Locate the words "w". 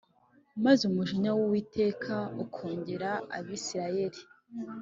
1.37-1.39